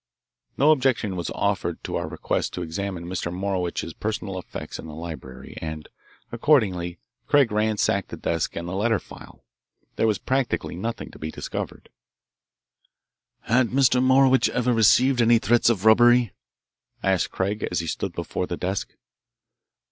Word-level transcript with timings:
No 0.57 0.71
objection 0.71 1.15
was 1.15 1.29
offered 1.29 1.83
to 1.83 1.95
our 1.95 2.07
request 2.07 2.53
to 2.55 2.63
examine 2.63 3.05
Mr. 3.05 3.31
Morowitch's 3.31 3.93
personal 3.93 4.39
effects 4.39 4.79
in 4.79 4.87
the 4.87 4.95
library, 4.95 5.55
and 5.61 5.87
accordingly 6.31 6.97
Craig 7.27 7.51
ransacked 7.51 8.09
the 8.09 8.17
desk 8.17 8.55
and 8.55 8.67
the 8.67 8.73
letter 8.73 8.97
file. 8.97 9.43
There 9.97 10.07
was 10.07 10.17
practically 10.17 10.75
nothing 10.75 11.11
to 11.11 11.19
be 11.19 11.29
discovered. 11.29 11.89
"Had 13.41 13.67
Mr. 13.67 14.01
Morowitch 14.01 14.49
ever 14.49 14.73
received 14.73 15.21
any 15.21 15.37
threats 15.37 15.69
of 15.69 15.85
robbery?" 15.85 16.33
asked 17.03 17.29
Craig, 17.29 17.61
as 17.69 17.79
he 17.79 17.85
stood 17.85 18.13
before 18.13 18.47
the 18.47 18.57
desk. 18.57 18.95